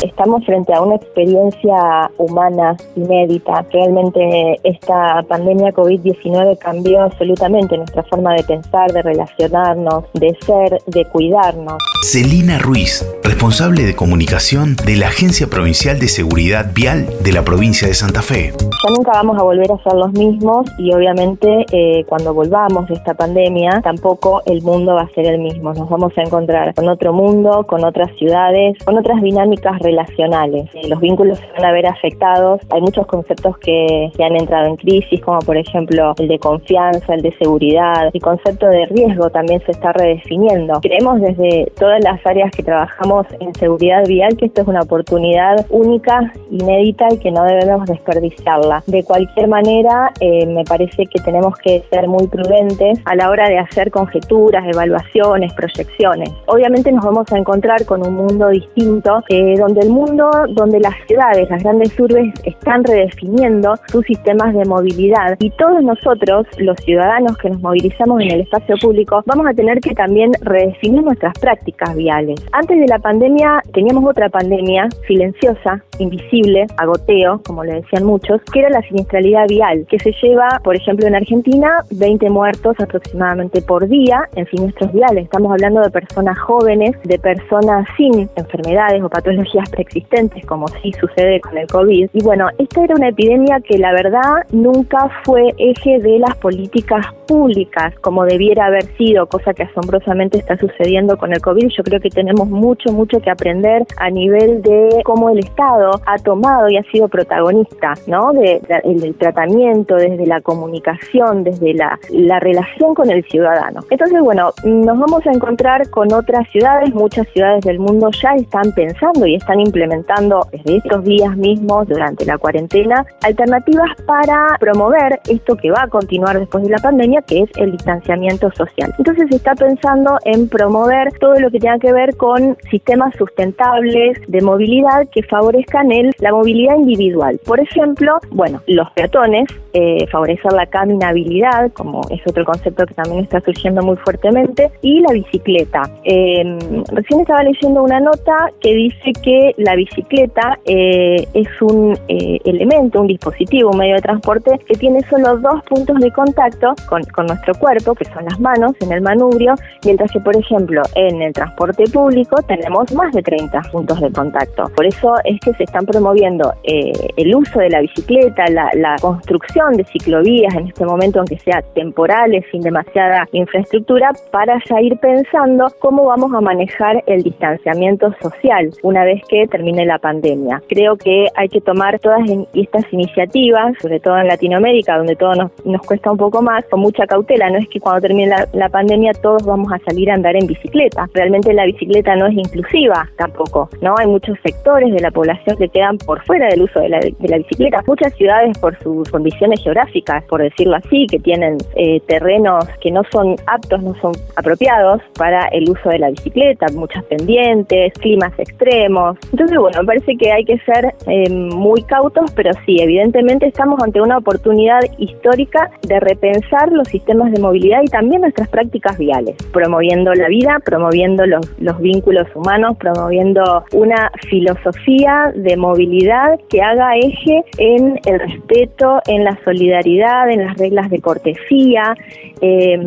estamos 0.05 0.45
frente 0.45 0.73
a 0.73 0.81
una 0.81 0.97
experiencia 0.97 2.11
humana 2.19 2.77
inédita. 2.97 3.65
Realmente 3.73 4.61
esta 4.63 5.23
pandemia 5.29 5.73
COVID-19 5.73 6.59
cambió 6.59 7.03
absolutamente 7.03 7.77
nuestra 7.77 8.03
forma 8.05 8.35
de 8.35 8.45
pensar, 8.45 8.93
de 8.93 9.03
relacionarnos, 9.03 10.05
de 10.15 10.37
ser, 10.45 10.79
de 10.87 11.05
cuidarnos. 11.07 11.79
Celina 12.03 12.59
Ruiz, 12.59 13.07
responsable 13.23 13.83
de 13.83 13.97
comunicación 13.97 14.77
de 14.85 14.97
la 14.97 15.09
Agencia 15.09 15.47
Provincial 15.47 15.99
de 15.99 16.09
Seguridad 16.09 16.71
Vial 16.75 17.07
de 17.23 17.33
la 17.33 17.43
provincia 17.43 17.89
de 17.89 17.95
Santa 17.95 18.21
Fe. 18.21 18.53
Ya 18.61 18.91
nunca 18.95 19.13
vamos 19.13 19.39
a 19.39 19.43
volver 19.43 19.73
a 19.73 19.83
ser 19.83 19.95
los 19.95 20.13
mismos 20.13 20.67
y 20.79 20.93
obviamente 20.93 21.65
eh, 21.73 22.05
cuando 22.07 22.35
volvamos 22.35 22.87
de 22.89 22.95
esta 22.95 23.15
pandemia 23.15 23.81
tampoco 23.83 24.43
el 24.45 24.61
mundo 24.63 24.95
va 24.95 25.03
a 25.03 25.09
ser 25.15 25.27
el 25.27 25.39
mismo. 25.39 25.73
Nos 25.73 25.89
vamos 25.89 26.13
a 26.19 26.23
encontrar 26.23 26.75
con 26.75 26.89
otro 26.89 27.13
mundo, 27.13 27.67
con 27.67 27.85
otras 27.85 28.11
ciudades, 28.19 28.77
con 28.85 28.99
otras 28.99 29.23
dinámicas 29.23 29.79
relacionales. 29.95 30.69
Eh, 30.75 30.89
los 30.89 31.01
vínculos 31.01 31.39
se 31.39 31.47
van 31.53 31.65
a 31.65 31.73
ver 31.73 31.87
afectados. 31.87 32.61
Hay 32.71 32.81
muchos 32.81 33.07
conceptos 33.07 33.57
que, 33.59 34.11
que 34.17 34.25
han 34.25 34.37
entrado 34.37 34.67
en 34.67 34.77
crisis, 34.77 35.21
como 35.21 35.39
por 35.41 35.57
ejemplo 35.57 36.15
el 36.19 36.29
de 36.29 36.39
confianza, 36.39 37.15
el 37.15 37.23
de 37.23 37.33
seguridad. 37.39 38.11
El 38.13 38.21
concepto 38.21 38.67
de 38.67 38.87
riesgo 38.87 39.31
también 39.31 39.61
se 39.65 39.73
está 39.73 39.93
redefiniendo. 39.93 40.81
Creemos 40.81 41.21
desde 41.21 41.73
todas 41.79 42.03
las 42.03 42.25
áreas 42.27 42.51
que 42.51 42.63
trabajamos 42.63 43.27
en 43.41 43.55
seguridad 43.55 44.05
vial 44.07 44.37
que 44.37 44.47
esto 44.47 44.63
es 44.63 44.69
una 44.69 44.81
oportunidad 44.81 45.67
única, 45.71 46.33
inédita 46.51 47.07
y 47.13 47.19
que 47.19 47.31
no 47.31 47.45
debemos 47.45 47.87
desperdiciarla. 47.87 48.83
De 48.87 49.05
cualquier 49.05 49.49
manera, 49.49 50.13
eh, 50.21 50.47
me 50.47 50.65
parece 50.65 51.07
que 51.07 51.21
tenemos 51.23 51.57
que 51.59 51.83
ser 51.91 52.09
muy 52.09 52.27
prudentes 52.27 52.99
a 53.05 53.15
la 53.15 53.31
hora 53.31 53.49
de 53.49 53.59
hacer 53.59 53.91
conjeturas, 53.91 54.65
evaluaciones, 54.67 55.53
proyecciones. 55.55 56.31
Obviamente 56.47 56.91
nos 56.93 57.05
vamos 57.05 57.31
a 57.33 57.39
encontrar 57.39 57.85
con 57.85 58.07
un 58.07 58.15
mundo 58.15 58.49
distinto, 58.49 59.23
eh, 59.29 59.55
donde 59.59 59.84
el 59.85 59.91
mundo, 59.91 60.31
donde 60.51 60.81
las 60.81 60.95
ciudades, 61.07 61.49
las 61.51 61.63
grandes 61.63 61.99
urbes 62.01 62.33
están 62.45 62.83
redefiniendo 62.85 63.75
sus 63.89 64.05
sistemas 64.07 64.55
de 64.55 64.65
movilidad 64.65 65.37
y 65.41 65.51
todos 65.51 65.83
nosotros, 65.83 66.47
los 66.59 66.77
ciudadanos 66.81 67.37
que 67.39 67.51
nos 67.51 67.61
movilizamos 67.61 68.23
en 68.23 68.31
el 68.31 68.41
espacio 68.41 68.77
público, 68.81 69.23
vamos 69.27 69.47
a 69.47 69.53
tener 69.53 69.81
que 69.81 69.95
también 69.95 70.33
redefinir 70.41 71.03
nuestras 71.03 71.39
prácticas 71.39 71.95
viales. 71.95 72.41
Antes 72.53 72.81
de 72.81 72.87
la 72.87 72.99
pandemia 72.99 73.63
teníamos 73.73 74.09
otra 74.09 74.29
pandemia 74.31 74.89
silenciosa, 75.07 75.83
invisible, 75.99 76.67
agoteo, 76.79 77.43
como 77.47 77.63
le 77.63 77.75
decían 77.75 78.05
muchos, 78.05 78.41
que 78.53 78.61
era 78.61 78.71
la 78.71 78.83
siniestralidad 78.83 79.47
vial, 79.49 79.87
que 79.89 79.99
se 79.99 80.13
lleva, 80.23 80.61
por 80.65 80.77
ejemplo, 80.77 81.07
en 81.07 81.15
Argentina, 81.15 81.85
20 81.91 82.31
muertos 82.31 82.75
aproximadamente 82.81 83.61
por 83.61 83.87
día 83.87 84.29
en 84.35 84.47
siniestros 84.47 84.93
viales. 84.93 85.25
Estamos 85.25 85.53
hablando 85.53 85.83
de 85.83 85.91
personas 85.91 86.39
jóvenes, 86.39 86.97
de 87.05 87.19
personas 87.19 87.87
sin 87.97 88.31
enfermedades 88.37 89.03
o 89.03 89.11
patologías 89.11 89.74
preexistentes, 89.75 90.47
como 90.47 90.69
sí 90.69 90.93
sucede 90.93 91.41
con 91.41 91.59
el 91.59 91.67
COVID. 91.67 92.11
Y 92.13 92.23
bueno, 92.23 92.49
esta 92.59 92.85
era 92.85 92.95
una 92.95 93.09
epidemia 93.09 93.61
que 93.61 93.79
la 93.79 93.93
verdad 93.93 94.47
nunca 94.53 95.11
fue 95.25 95.53
eje 95.59 95.99
de 95.99 96.19
las 96.21 96.37
políticas 96.37 97.07
públicas, 97.27 97.95
como 98.01 98.25
debiera 98.25 98.67
haber 98.67 98.85
sido, 98.97 99.27
cosa 99.27 99.53
que 99.53 99.65
asombrosamente 99.65 100.39
está 100.39 100.57
sucediendo 100.57 101.17
con 101.17 101.33
el 101.33 101.41
COVID. 101.41 101.69
Yo 101.69 101.83
creo 101.83 102.01
que 102.01 102.11
tenemos 102.11 102.49
mucho, 102.49 102.93
mucho 102.93 103.21
que 103.21 103.31
aprender 103.31 103.85
a 103.97 104.11
nivel 104.11 104.63
de 104.63 105.03
cómo 105.05 105.31
el 105.31 105.39
Estado 105.41 106.01
ha 106.07 106.19
tomado 106.19 106.69
y 106.69 106.77
ha 106.77 106.83
sido 106.85 107.09
protagonista, 107.09 107.95
¿no? 108.07 108.33
De, 108.33 108.61
el 108.85 109.15
tratamiento, 109.17 109.97
desde 109.97 110.27
la 110.27 110.41
comunicación, 110.41 111.45
desde 111.45 111.75
la, 111.75 111.99
la 112.11 112.39
relación 112.41 112.95
con 112.95 113.11
el 113.11 113.25
ciudadano. 113.25 113.81
Entonces, 113.91 114.21
bueno, 114.21 114.53
nos 114.65 114.99
vamos 114.99 115.27
a 115.27 115.33
encontrar 115.33 115.91
con 115.91 116.13
otras 116.13 116.49
ciudades, 116.51 116.95
muchas 116.95 117.27
ciudades 117.29 117.65
del 117.65 117.79
mundo 117.79 118.11
ya 118.23 118.35
están 118.35 118.73
pensando 118.73 119.27
y 119.27 119.35
están 119.37 119.54
implementando 119.61 120.47
desde 120.53 120.77
estos 120.77 121.05
días 121.05 121.37
mismos 121.37 121.89
durante 121.89 122.25
la 122.25 122.39
cuarentena 122.39 123.05
alternativas 123.23 123.91
para 124.07 124.57
promover 124.61 125.21
esto 125.29 125.57
que 125.57 125.71
va 125.71 125.83
a 125.83 125.89
continuar 125.89 126.39
después 126.39 126.65
de 126.65 126.71
la 126.71 126.79
pandemia, 126.79 127.23
que 127.23 127.41
es 127.41 127.51
el 127.57 127.73
distanciamiento 127.73 128.51
social. 128.53 128.95
Entonces 128.99 129.29
se 129.31 129.37
está 129.37 129.55
pensando 129.55 130.19
en 130.25 130.49
promover 130.49 131.13
todo 131.19 131.35
lo 131.35 131.51
que 131.51 131.59
tenga 131.59 131.79
que 131.79 131.93
ver 131.93 132.17
con 132.17 132.57
sistemas 132.71 133.15
sustentables 133.17 134.19
de 134.29 134.41
movilidad 134.41 135.09
que 135.13 135.23
favorezcan 135.23 135.91
el, 135.93 136.11
la 136.19 136.33
movilidad 136.33 136.77
individual. 136.77 137.41
Por 137.47 137.61
ejemplo, 137.61 138.19
bueno, 138.31 138.61
los 138.67 138.91
peatones, 138.93 139.47
eh, 139.73 140.07
favorecer 140.11 140.53
la 140.53 140.67
caminabilidad, 140.67 141.73
como 141.73 142.03
es 142.11 142.21
otro 142.27 142.45
concepto 142.45 142.87
que 142.87 142.95
también 142.95 143.25
está 143.25 143.41
surgiendo 143.41 143.83
muy 143.83 143.97
fuertemente, 143.97 144.71
y 144.83 145.01
la 145.01 145.13
bicicleta. 145.13 145.83
Em, 146.05 146.59
recién 146.93 147.21
estaba 147.21 147.43
leyendo 147.43 147.83
una 147.83 148.01
nota 148.01 148.51
que 148.61 148.75
dice 148.75 149.13
que 149.23 149.44
la 149.59 149.75
bicicleta 149.75 150.59
eh, 150.65 151.27
es 151.35 151.49
un 151.61 151.97
eh, 152.09 152.39
elemento, 152.45 153.01
un 153.01 153.07
dispositivo, 153.07 153.71
un 153.71 153.79
medio 153.79 153.97
de 153.97 154.03
transporte 154.03 154.59
que 154.67 154.75
tiene 154.75 155.01
solo 155.03 155.37
dos 155.39 155.63
puntos 155.65 155.99
de 156.01 156.11
contacto 156.11 156.75
con, 156.89 157.03
con 157.05 157.27
nuestro 157.27 157.55
cuerpo, 157.55 157.95
que 157.95 158.05
son 158.07 158.25
las 158.25 158.39
manos 158.41 158.73
en 158.81 158.93
el 158.93 159.03
manubrio, 159.03 159.55
mientras 159.85 160.11
que, 160.13 160.21
por 160.21 160.37
ejemplo, 160.37 160.83
en 160.95 161.23
el 161.23 161.33
transporte 161.33 161.85
público 161.93 162.37
tenemos 162.47 162.93
más 162.95 163.13
de 163.13 163.23
30 163.23 163.61
puntos 163.73 164.01
de 164.01 164.11
contacto. 164.13 164.65
Por 164.77 164.87
eso 164.87 165.15
es 165.25 165.41
que 165.41 165.53
se 165.55 165.65
están 165.65 165.87
promoviendo 165.87 166.53
eh, 166.65 166.93
el 167.17 167.35
uso 167.35 167.59
de 167.59 167.71
la 167.71 167.81
bicicleta, 167.81 168.47
la, 168.49 168.71
la 168.75 168.97
construcción 169.01 169.75
de 169.75 169.85
ciclovías 169.85 170.55
en 170.55 170.69
este 170.69 170.85
momento, 170.85 171.19
aunque 171.21 171.39
sea 171.39 171.63
temporales, 171.75 172.45
sin 172.51 172.63
demasiada 172.63 173.27
infraestructura, 173.33 174.13
para 174.31 174.59
ya 174.69 174.81
ir 174.81 174.97
pensando 174.99 175.67
cómo 175.79 176.05
vamos 176.05 176.33
a 176.35 176.41
manejar 176.41 177.03
el 177.07 177.23
distanciamiento 177.23 178.13
social 178.21 178.71
una 178.83 179.05
vez 179.05 179.23
que 179.29 179.34
termine 179.51 179.85
la 179.85 179.99
pandemia. 179.99 180.63
Creo 180.69 180.97
que 180.97 181.27
hay 181.35 181.49
que 181.49 181.61
tomar 181.61 181.99
todas 181.99 182.21
estas 182.55 182.85
iniciativas, 182.93 183.75
sobre 183.81 184.01
todo 184.01 184.19
en 184.19 184.29
Latinoamérica, 184.29 184.97
donde 184.97 185.17
todo 185.17 185.35
nos, 185.35 185.51
nos 185.65 185.83
cuesta 185.83 186.11
un 186.11 186.19
poco 186.19 186.43
más, 186.43 186.65
con 186.67 186.81
mucha 186.81 187.07
cautela. 187.07 187.51
No 187.51 187.59
es 187.59 187.69
que 187.69 187.81
cuando 187.81 188.01
termine 188.01 188.29
la, 188.29 188.49
la 188.53 188.69
pandemia 188.69 189.13
todos 189.13 189.45
vamos 189.45 189.73
a 189.73 189.79
salir 189.81 190.11
a 190.11 190.15
andar 190.15 190.37
en 190.37 190.47
bicicleta. 190.47 191.09
Realmente 191.15 191.53
la 191.53 191.65
bicicleta 191.65 192.17
no 192.17 192.27
es 192.27 192.35
inclusiva 192.35 193.09
tampoco, 193.17 193.69
¿no? 193.81 193.95
Hay 193.99 194.07
muchos 194.07 194.39
sectores 194.43 194.93
de 194.93 195.01
la 195.01 195.11
población 195.11 195.57
que 195.57 195.69
quedan 195.69 195.99
por 195.99 196.25
fuera 196.25 196.49
del 196.49 196.63
uso 196.63 196.81
de 196.81 196.89
la, 196.89 197.01
de 197.01 197.29
la 197.29 197.39
bicicleta. 197.39 197.83
Muchas 197.87 198.15
ciudades 198.15 198.57
por 198.59 198.79
sus 198.83 199.09
condiciones 199.11 199.63
geográficas, 199.63 200.25
por 200.25 200.43
decirlo 200.43 200.77
así, 200.77 201.07
que 201.07 201.19
tienen 201.19 201.59
eh, 201.77 202.01
terrenos 202.07 202.65
que 202.81 202.91
no 202.91 203.03
son 203.11 203.37
aptos, 203.47 203.83
no 203.83 203.95
son 204.01 204.13
apropiados 204.37 205.03
para 205.17 205.47
el 205.49 205.69
uso 205.69 205.89
de 205.89 205.99
la 205.99 206.11
bicicleta, 206.11 206.67
muchas 206.75 207.05
pendientes, 207.05 207.93
climas 207.95 208.33
extremos. 208.39 209.17
Entonces, 209.33 209.59
bueno, 209.59 209.81
me 209.81 209.87
parece 209.87 210.17
que 210.17 210.31
hay 210.31 210.45
que 210.45 210.59
ser 210.59 210.95
eh, 211.07 211.31
muy 211.31 211.83
cautos, 211.83 212.31
pero 212.33 212.51
sí, 212.67 212.81
evidentemente 212.81 213.47
estamos 213.47 213.83
ante 213.83 214.01
una 214.01 214.19
oportunidad 214.19 214.81
histórica 214.99 215.71
de 215.83 216.01
repensar 216.01 216.71
los 216.71 216.89
sistemas 216.89 217.33
de 217.33 217.41
movilidad 217.41 217.81
y 217.83 217.89
también 217.89 218.21
nuestras 218.21 218.49
prácticas 218.49 218.99
viales, 218.99 219.37
promoviendo 219.53 220.13
la 220.15 220.29
vida, 220.29 220.61
promoviendo 220.65 221.27
los, 221.27 221.51
los 221.59 221.79
vínculos 221.81 222.29
humanos, 222.35 222.77
promoviendo 222.79 223.65
una 223.73 224.11
filosofía 224.29 225.33
de 225.35 225.57
movilidad 225.57 226.39
que 226.49 226.63
haga 226.63 226.97
eje 226.97 227.45
en 227.59 227.99
el 228.07 228.21
respeto, 228.21 229.01
en 229.07 229.25
la 229.25 229.39
solidaridad, 229.45 230.31
en 230.31 230.47
las 230.47 230.57
reglas 230.59 230.91
de 230.91 231.01
cortesía, 231.01 231.95
eh, 232.41 232.79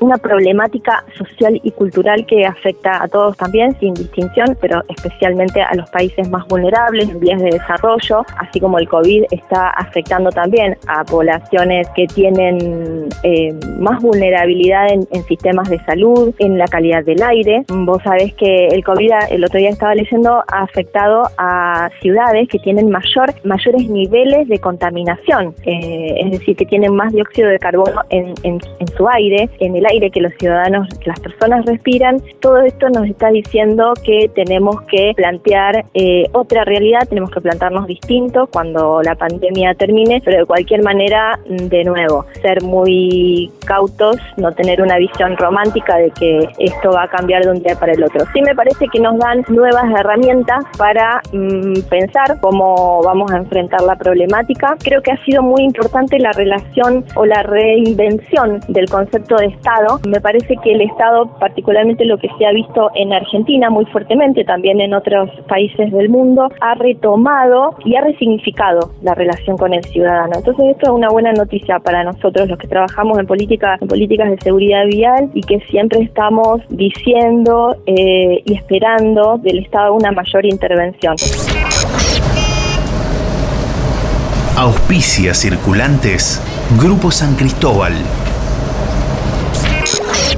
una 0.00 0.16
problemática 0.16 1.04
social 1.16 1.60
y 1.62 1.70
cultural 1.72 2.24
que 2.26 2.46
afecta 2.46 3.02
a 3.02 3.08
todos 3.08 3.36
también, 3.36 3.78
sin 3.78 3.94
distinción, 3.94 4.56
pero 4.60 4.82
especialmente 4.88 5.39
a 5.40 5.74
los 5.74 5.88
países 5.90 6.28
más 6.30 6.46
vulnerables, 6.46 7.08
en 7.08 7.20
vías 7.20 7.40
de 7.42 7.50
desarrollo, 7.50 8.24
así 8.38 8.60
como 8.60 8.78
el 8.78 8.88
COVID 8.88 9.24
está 9.30 9.70
afectando 9.70 10.30
también 10.30 10.76
a 10.86 11.04
poblaciones 11.04 11.88
que 11.94 12.06
tienen 12.06 13.08
eh, 13.22 13.52
más 13.78 14.02
vulnerabilidad 14.02 14.88
en, 14.90 15.06
sistemas 15.24 15.68
de 15.68 15.78
salud, 15.84 16.34
en 16.38 16.58
la 16.58 16.66
calidad 16.66 17.04
del 17.04 17.22
aire. 17.22 17.62
Vos 17.68 18.02
sabés 18.02 18.34
que 18.34 18.66
el 18.68 18.82
COVID, 18.84 19.10
el 19.30 19.44
otro 19.44 19.58
día 19.58 19.70
estaba 19.70 19.94
leyendo, 19.94 20.42
ha 20.48 20.62
afectado 20.62 21.22
a 21.38 21.90
ciudades 22.00 22.48
que 22.48 22.58
tienen 22.58 22.90
mayor, 22.90 23.32
mayores 23.44 23.88
niveles 23.88 24.48
de 24.48 24.58
contaminación, 24.58 25.54
eh, 25.64 26.14
es 26.24 26.30
decir, 26.32 26.56
que 26.56 26.66
tienen 26.66 26.94
más 26.94 27.12
dióxido 27.12 27.48
de 27.48 27.58
carbono 27.58 28.00
en, 28.10 28.34
en, 28.42 28.60
su 28.96 29.08
aire, 29.08 29.48
en 29.60 29.76
el 29.76 29.86
aire 29.86 30.10
que 30.10 30.20
los 30.20 30.32
ciudadanos, 30.38 30.88
las 31.04 31.20
personas 31.20 31.64
respiran. 31.66 32.20
Todo 32.40 32.60
esto 32.62 32.88
nos 32.88 33.06
está 33.06 33.30
diciendo 33.30 33.92
que 34.04 34.30
tenemos 34.34 34.80
que 34.82 35.12
plantear 35.14 35.29
eh, 35.94 36.24
otra 36.32 36.64
realidad, 36.64 37.08
tenemos 37.08 37.30
que 37.30 37.40
plantarnos 37.40 37.86
distinto 37.86 38.48
cuando 38.52 39.02
la 39.02 39.14
pandemia 39.14 39.74
termine, 39.74 40.20
pero 40.24 40.38
de 40.38 40.46
cualquier 40.46 40.82
manera, 40.82 41.38
de 41.46 41.84
nuevo, 41.84 42.24
ser 42.42 42.62
muy 42.62 43.50
cautos, 43.66 44.16
no 44.36 44.52
tener 44.52 44.82
una 44.82 44.98
visión 44.98 45.36
romántica 45.36 45.96
de 45.96 46.10
que 46.10 46.48
esto 46.58 46.92
va 46.92 47.04
a 47.04 47.08
cambiar 47.08 47.44
de 47.44 47.50
un 47.50 47.62
día 47.62 47.76
para 47.76 47.92
el 47.92 48.02
otro. 48.02 48.24
Sí 48.32 48.40
me 48.42 48.54
parece 48.54 48.86
que 48.92 49.00
nos 49.00 49.18
dan 49.18 49.44
nuevas 49.48 49.84
herramientas 49.98 50.64
para 50.76 51.20
mmm, 51.32 51.80
pensar 51.88 52.40
cómo 52.40 53.02
vamos 53.02 53.30
a 53.32 53.36
enfrentar 53.36 53.82
la 53.82 53.96
problemática. 53.96 54.76
Creo 54.82 55.02
que 55.02 55.12
ha 55.12 55.24
sido 55.24 55.42
muy 55.42 55.62
importante 55.62 56.18
la 56.18 56.32
relación 56.32 57.04
o 57.14 57.26
la 57.26 57.42
reinvención 57.42 58.60
del 58.68 58.88
concepto 58.88 59.36
de 59.36 59.46
Estado. 59.46 60.00
Me 60.06 60.20
parece 60.20 60.56
que 60.62 60.72
el 60.72 60.80
Estado, 60.82 61.26
particularmente 61.38 62.04
lo 62.04 62.18
que 62.18 62.28
se 62.38 62.46
ha 62.46 62.52
visto 62.52 62.90
en 62.94 63.12
Argentina 63.12 63.70
muy 63.70 63.84
fuertemente, 63.86 64.44
también 64.44 64.80
en 64.80 64.94
otros 64.94 65.19
países 65.48 65.92
del 65.92 66.08
mundo, 66.08 66.48
ha 66.60 66.74
retomado 66.74 67.76
y 67.84 67.96
ha 67.96 68.02
resignificado 68.02 68.92
la 69.02 69.14
relación 69.14 69.56
con 69.56 69.74
el 69.74 69.84
ciudadano. 69.84 70.32
Entonces 70.36 70.66
esto 70.70 70.86
es 70.86 70.92
una 70.92 71.08
buena 71.08 71.32
noticia 71.32 71.78
para 71.78 72.04
nosotros 72.04 72.48
los 72.48 72.58
que 72.58 72.68
trabajamos 72.68 73.18
en 73.18 73.26
políticas 73.26 73.80
de 73.80 74.38
seguridad 74.42 74.86
vial 74.86 75.30
y 75.34 75.42
que 75.42 75.60
siempre 75.70 76.00
estamos 76.00 76.60
diciendo 76.68 77.76
eh, 77.86 78.42
y 78.44 78.54
esperando 78.54 79.38
del 79.38 79.60
Estado 79.60 79.94
una 79.94 80.12
mayor 80.12 80.44
intervención. 80.46 81.16
Auspicia 84.56 85.34
circulantes 85.34 86.42
Grupo 86.78 87.10
San 87.10 87.34
Cristóbal. 87.34 87.92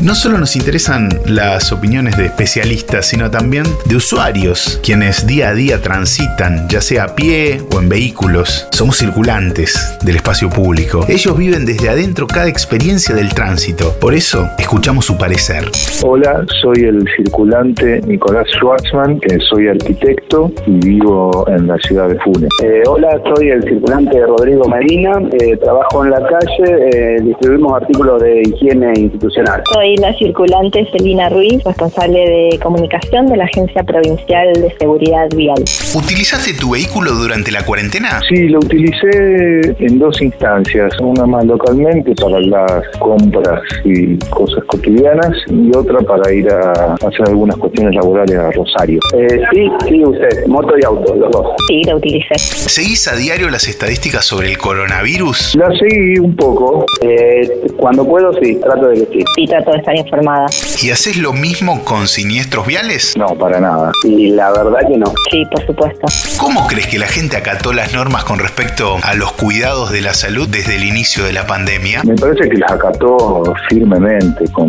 No 0.03 0.17
solo 0.17 0.37
nos 0.37 0.57
interesan 0.57 1.11
las 1.27 1.71
opiniones 1.71 2.17
de 2.17 2.27
especialistas, 2.27 3.07
sino 3.07 3.31
también 3.31 3.63
de 3.85 3.95
usuarios, 3.95 4.81
quienes 4.85 5.29
día 5.29 5.51
a 5.51 5.55
día 5.55 5.81
transitan, 5.81 6.69
ya 6.69 6.81
sea 6.81 7.05
a 7.05 7.15
pie 7.15 7.61
o 7.73 7.79
en 7.79 7.89
vehículos. 7.89 8.67
Somos 8.73 8.97
circulantes 8.97 9.97
del 10.05 10.17
espacio 10.17 10.51
público. 10.51 11.07
Ellos 11.09 11.39
viven 11.39 11.65
desde 11.65 11.89
adentro 11.89 12.27
cada 12.27 12.49
experiencia 12.49 13.15
del 13.15 13.33
tránsito. 13.33 13.95
Por 14.01 14.13
eso, 14.15 14.49
escuchamos 14.59 15.05
su 15.05 15.17
parecer. 15.17 15.71
Hola, 16.03 16.45
soy 16.61 16.83
el 16.83 17.05
circulante 17.17 18.01
Nicolás 18.05 18.49
Schwartzman, 18.57 19.21
que 19.21 19.39
soy 19.51 19.69
arquitecto 19.69 20.51
y 20.67 20.85
vivo 20.85 21.45
en 21.47 21.69
la 21.69 21.79
ciudad 21.79 22.09
de 22.09 22.19
Funes. 22.19 22.51
Eh, 22.65 22.83
hola, 22.89 23.21
soy 23.37 23.51
el 23.51 23.63
circulante 23.63 24.19
Rodrigo 24.27 24.69
Medina, 24.69 25.13
eh, 25.41 25.57
trabajo 25.59 26.05
en 26.05 26.11
la 26.11 26.27
calle, 26.27 26.89
eh, 26.93 27.21
distribuimos 27.23 27.81
artículos 27.81 28.21
de 28.21 28.43
higiene 28.43 28.95
institucional. 28.97 29.63
Soy 29.73 29.92
la 29.97 30.13
circulante 30.15 30.87
Celina 30.93 31.29
Ruiz, 31.29 31.63
responsable 31.65 32.19
de 32.19 32.59
comunicación 32.63 33.27
de 33.27 33.37
la 33.37 33.45
Agencia 33.45 33.83
Provincial 33.83 34.53
de 34.53 34.75
Seguridad 34.79 35.29
Vial. 35.35 35.63
¿Utilizaste 35.95 36.55
tu 36.55 36.73
vehículo 36.73 37.13
durante 37.13 37.51
la 37.51 37.65
cuarentena? 37.65 38.21
Sí, 38.29 38.49
lo 38.49 38.59
utilicé 38.59 39.75
en 39.79 39.99
dos 39.99 40.21
instancias, 40.21 40.93
una 41.01 41.27
más 41.27 41.45
localmente 41.45 42.15
para 42.15 42.41
las 42.41 42.89
compras 42.99 43.61
y 43.85 44.17
cosas 44.31 44.65
cotidianas 44.65 45.37
y 45.49 45.77
otra 45.77 46.01
para 46.01 46.33
ir 46.33 46.49
a 46.51 46.95
hacer 46.95 47.29
algunas 47.29 47.57
cuestiones 47.57 47.95
laborales 47.95 48.39
a 48.39 48.51
Rosario. 48.53 49.01
Eh, 49.15 49.41
sí, 49.53 49.71
sí, 49.89 50.05
usted, 50.05 50.47
moto 50.47 50.75
y 50.81 50.85
auto, 50.85 51.15
los 51.15 51.31
dos. 51.31 51.47
Sí, 51.69 51.83
la 51.85 51.97
utilicé. 51.97 52.39
¿Seguís 52.39 53.09
a 53.09 53.17
diario 53.17 53.51
las 53.51 53.69
estadísticas 53.69 54.25
sobre 54.25 54.49
el 54.49 54.59
coronavirus? 54.59 55.55
La 55.57 55.69
seguí 55.79 56.19
un 56.19 56.37
poco. 56.37 56.87
Eh, 57.03 57.49
cuando 57.77 58.07
puedo, 58.07 58.33
sí, 58.41 58.59
trato 58.63 58.89
de 58.89 59.07
que 59.07 59.19
sí. 59.19 59.25
Sí, 59.37 59.47
trato 59.47 59.73
de 59.73 59.82
estar 59.83 59.97
informada. 59.97 60.47
¿Y 60.83 60.91
haces 60.91 61.17
lo 61.17 61.33
mismo 61.33 61.85
con 61.85 62.09
siniestros 62.09 62.67
viales? 62.67 63.15
No, 63.17 63.27
para 63.37 63.61
nada. 63.61 63.93
Y 64.05 64.31
la 64.31 64.51
verdad 64.53 64.81
que 64.89 64.97
no. 64.97 65.13
Sí, 65.31 65.45
por 65.51 65.67
supuesto. 65.67 66.07
¿Cómo 66.39 66.67
crees 66.67 66.87
que 66.87 66.99
la 66.99 67.07
gente 67.07 67.37
acató 67.37 67.73
las 67.73 67.93
normas 67.93 68.25
con 68.25 68.39
respecto 68.39 68.97
a 69.03 69.15
los 69.15 69.33
cuidados 69.33 69.93
de 69.93 70.01
la 70.01 70.15
salud 70.15 70.49
desde 70.49 70.77
el 70.77 70.85
inicio 70.85 71.25
de 71.25 71.33
la 71.33 71.47
pandemia? 71.47 72.03
Me 72.05 72.15
parece 72.15 72.49
que 72.49 72.59
las 72.59 72.73
acató 72.73 73.43
firmemente, 73.69 74.45
con 74.53 74.69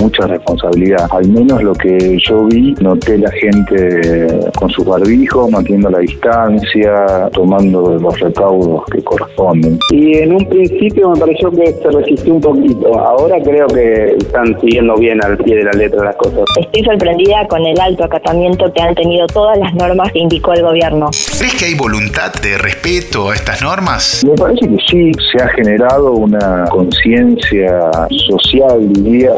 mucha 0.00 0.26
responsabilidad. 0.26 1.06
Al 1.10 1.28
menos 1.28 1.62
lo 1.62 1.72
que 1.74 2.18
yo 2.26 2.44
vi, 2.46 2.74
noté 2.80 3.18
la 3.18 3.30
gente 3.32 4.50
con 4.58 4.70
sus 4.70 4.84
barbijos, 4.84 5.50
manteniendo 5.50 5.90
la 5.90 6.00
distancia, 6.00 7.28
tomando 7.32 7.98
los 7.98 8.20
recaudos 8.20 8.84
que 8.92 9.02
corresponden. 9.02 9.78
Y 9.90 10.18
en 10.18 10.34
un 10.34 10.48
principio 10.48 11.10
me 11.10 11.20
pareció 11.20 11.50
que 11.50 11.72
se 11.72 11.90
resistió 11.90 12.34
un 12.34 12.40
poquito. 12.40 12.98
Ahora 12.98 13.36
creo 13.42 13.66
que 13.68 14.16
están 14.18 14.45
siguiendo 14.60 14.94
bien 14.96 15.22
al 15.24 15.36
pie 15.38 15.56
de 15.56 15.64
la 15.64 15.72
letra 15.72 16.04
las 16.04 16.16
cosas. 16.16 16.44
Estoy 16.60 16.84
sorprendida 16.84 17.46
con 17.48 17.64
el 17.64 17.78
alto 17.80 18.04
acatamiento 18.04 18.72
que 18.72 18.82
han 18.82 18.94
tenido 18.94 19.26
todas 19.26 19.58
las 19.58 19.74
normas 19.74 20.12
que 20.12 20.20
indicó 20.20 20.52
el 20.52 20.62
gobierno. 20.62 21.10
¿Crees 21.38 21.54
que 21.54 21.64
hay 21.66 21.74
voluntad 21.74 22.32
de 22.42 22.58
respeto 22.58 23.30
a 23.30 23.34
estas 23.34 23.62
normas? 23.62 24.24
Me 24.24 24.34
parece 24.34 24.68
que 24.68 24.76
sí, 24.88 25.12
se 25.32 25.42
ha 25.42 25.48
generado 25.48 26.12
una 26.12 26.64
conciencia 26.70 27.90
social, 28.28 28.92
diría, 28.92 29.32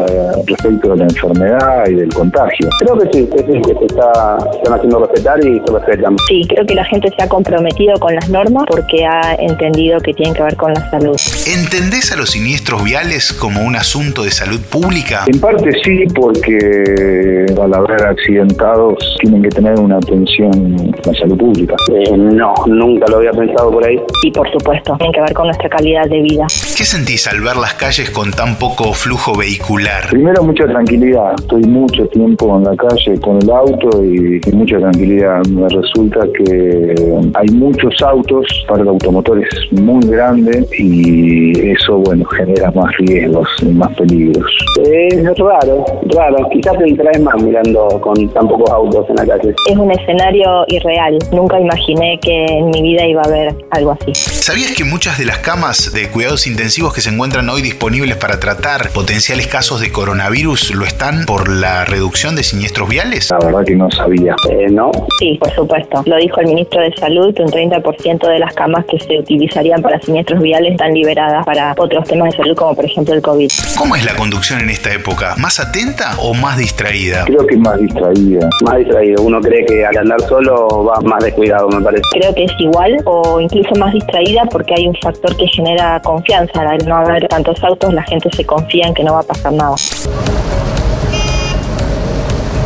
respecto 0.46 0.90
de 0.90 0.96
la 0.96 1.04
enfermedad 1.04 1.88
y 1.88 1.94
del 1.94 2.12
contagio. 2.12 2.68
Creo 2.80 2.98
que 2.98 3.08
sí, 3.12 3.28
que 3.30 3.38
sí, 3.38 3.60
que 3.62 3.74
se 3.78 3.84
está, 3.86 4.38
se 4.52 4.58
están 4.58 4.74
haciendo 4.74 5.00
respetar 5.00 5.38
y 5.40 5.60
se 5.64 5.72
respetan. 5.72 6.16
Sí, 6.28 6.42
creo 6.48 6.66
que 6.66 6.74
la 6.74 6.84
gente 6.84 7.10
se 7.16 7.22
ha 7.22 7.28
comprometido 7.28 7.94
con 7.98 8.14
las 8.14 8.28
normas 8.28 8.64
porque 8.68 9.04
ha 9.04 9.34
entendido 9.38 10.00
que 10.00 10.14
tienen 10.14 10.34
que 10.34 10.42
ver 10.42 10.56
con 10.56 10.72
la 10.74 10.90
salud. 10.90 11.16
¿Entendés 11.46 12.12
a 12.12 12.16
los 12.16 12.30
siniestros 12.30 12.84
viales 12.84 13.32
como 13.32 13.62
un 13.62 13.76
asunto 13.76 14.22
de 14.22 14.30
salud 14.30 14.60
pública? 14.70 14.97
En 15.26 15.40
parte 15.40 15.70
sí, 15.84 16.04
porque 16.14 17.46
al 17.60 17.74
haber 17.74 18.02
accidentados 18.02 18.96
tienen 19.20 19.42
que 19.42 19.48
tener 19.50 19.78
una 19.78 19.96
atención 19.96 20.52
en 20.54 20.90
la 21.04 21.14
salud 21.14 21.38
pública. 21.38 21.76
Eh, 21.92 22.16
no, 22.16 22.54
nunca 22.66 23.06
lo 23.08 23.18
había 23.18 23.30
pensado 23.32 23.70
por 23.70 23.86
ahí. 23.86 24.00
Y 24.24 24.32
por 24.32 24.50
supuesto, 24.50 24.96
tienen 24.98 25.12
que 25.12 25.20
ver 25.20 25.32
con 25.34 25.46
nuestra 25.46 25.68
calidad 25.68 26.08
de 26.08 26.22
vida. 26.22 26.46
¿Qué 26.76 26.84
sentís 26.84 27.26
al 27.28 27.40
ver 27.40 27.56
las 27.56 27.74
calles 27.74 28.10
con 28.10 28.32
tan 28.32 28.58
poco 28.58 28.92
flujo 28.92 29.36
vehicular? 29.36 30.08
Primero 30.10 30.42
mucha 30.42 30.66
tranquilidad, 30.66 31.34
estoy 31.38 31.62
mucho 31.62 32.06
tiempo 32.08 32.56
en 32.58 32.64
la 32.64 32.76
calle 32.76 33.20
con 33.20 33.40
el 33.40 33.50
auto 33.50 34.04
y, 34.04 34.40
y 34.44 34.52
mucha 34.52 34.78
tranquilidad. 34.78 35.46
Me 35.46 35.68
resulta 35.68 36.20
que 36.36 36.94
hay 37.34 37.48
muchos 37.54 37.94
autos, 38.02 38.46
para 38.66 38.82
el 38.82 38.88
automotor 38.88 39.38
es 39.38 39.80
muy 39.80 40.04
grande 40.08 40.66
y 40.76 41.70
eso 41.70 41.98
bueno 41.98 42.24
genera 42.24 42.70
más 42.72 42.96
riesgos 42.98 43.48
y 43.62 43.66
más 43.66 43.94
peligros. 43.94 44.50
Es 44.88 45.38
raro, 45.38 45.84
raro. 46.14 46.48
Quizás 46.50 46.78
te 46.78 46.84
distraes 46.84 47.20
más 47.20 47.42
mirando 47.42 47.88
con 48.00 48.28
tan 48.30 48.48
pocos 48.48 48.70
autos 48.70 49.06
en 49.10 49.16
la 49.16 49.26
calle. 49.26 49.54
Es 49.68 49.76
un 49.76 49.90
escenario 49.90 50.64
irreal. 50.68 51.18
Nunca 51.32 51.60
imaginé 51.60 52.18
que 52.20 52.46
en 52.46 52.70
mi 52.70 52.82
vida 52.82 53.06
iba 53.06 53.22
a 53.22 53.26
haber 53.26 53.54
algo 53.70 53.92
así. 53.92 54.14
¿Sabías 54.14 54.72
que 54.72 54.84
muchas 54.84 55.18
de 55.18 55.26
las 55.26 55.38
camas 55.38 55.92
de 55.92 56.08
cuidados 56.08 56.46
intensivos 56.46 56.94
que 56.94 57.00
se 57.00 57.10
encuentran 57.10 57.48
hoy 57.50 57.60
disponibles 57.60 58.16
para 58.16 58.40
tratar 58.40 58.90
potenciales 58.90 59.46
casos 59.46 59.80
de 59.80 59.92
coronavirus 59.92 60.74
lo 60.74 60.84
están 60.84 61.26
por 61.26 61.48
la 61.48 61.84
reducción 61.84 62.34
de 62.34 62.42
siniestros 62.42 62.88
viales? 62.88 63.30
La 63.30 63.38
verdad 63.38 63.64
que 63.64 63.76
no 63.76 63.90
sabía. 63.90 64.34
Eh, 64.50 64.68
no, 64.70 64.90
Sí, 65.18 65.36
por 65.40 65.52
supuesto. 65.52 66.02
Lo 66.06 66.16
dijo 66.16 66.40
el 66.40 66.46
ministro 66.46 66.80
de 66.80 66.92
Salud 66.96 67.34
que 67.34 67.42
un 67.42 67.48
30% 67.48 68.28
de 68.28 68.38
las 68.38 68.54
camas 68.54 68.84
que 68.86 68.98
se 69.00 69.18
utilizarían 69.18 69.82
para 69.82 70.00
siniestros 70.00 70.40
viales 70.40 70.72
están 70.72 70.94
liberadas 70.94 71.44
para 71.44 71.74
otros 71.76 72.06
temas 72.06 72.30
de 72.30 72.36
salud 72.36 72.56
como 72.56 72.74
por 72.74 72.84
ejemplo 72.84 73.14
el 73.14 73.22
COVID. 73.22 73.50
¿Cómo 73.76 73.96
es 73.96 74.04
la 74.04 74.14
conducción 74.14 74.60
en 74.60 74.67
esta 74.70 74.92
época? 74.92 75.34
¿Más 75.36 75.60
atenta 75.60 76.16
o 76.18 76.34
más 76.34 76.58
distraída? 76.58 77.24
Creo 77.24 77.46
que 77.46 77.54
es 77.54 77.60
más 77.60 77.78
distraída. 77.78 78.48
más 78.64 78.76
distraído. 78.78 79.22
Uno 79.22 79.40
cree 79.40 79.64
que 79.66 79.86
al 79.86 79.96
andar 79.96 80.20
solo 80.22 80.84
va 80.84 81.00
más 81.00 81.22
descuidado, 81.24 81.68
me 81.68 81.80
parece. 81.80 82.02
Creo 82.12 82.34
que 82.34 82.44
es 82.44 82.52
igual 82.58 82.96
o 83.04 83.40
incluso 83.40 83.70
más 83.78 83.92
distraída 83.92 84.44
porque 84.50 84.74
hay 84.76 84.88
un 84.88 84.94
factor 85.02 85.36
que 85.36 85.46
genera 85.48 86.00
confianza. 86.02 86.62
Al 86.62 86.86
no 86.86 86.96
haber 86.96 87.26
tantos 87.28 87.62
autos, 87.62 87.92
la 87.94 88.02
gente 88.04 88.28
se 88.36 88.44
confía 88.44 88.86
en 88.86 88.94
que 88.94 89.04
no 89.04 89.14
va 89.14 89.20
a 89.20 89.24
pasar 89.24 89.52
nada. 89.52 89.76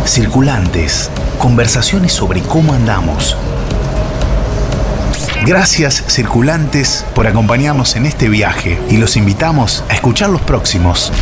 Circulantes. 0.04 1.10
Conversaciones 1.38 2.12
sobre 2.12 2.40
cómo 2.40 2.72
andamos. 2.72 3.36
Gracias, 5.44 6.04
circulantes, 6.06 7.04
por 7.16 7.26
acompañarnos 7.26 7.96
en 7.96 8.06
este 8.06 8.28
viaje 8.28 8.78
y 8.88 8.98
los 8.98 9.16
invitamos 9.16 9.82
a 9.88 9.94
escuchar 9.94 10.30
los 10.30 10.40
próximos. 10.40 11.12